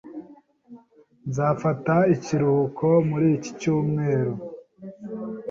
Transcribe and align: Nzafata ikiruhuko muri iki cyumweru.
Nzafata 1.29 1.95
ikiruhuko 2.15 2.87
muri 3.09 3.27
iki 3.37 3.51
cyumweru. 3.59 4.33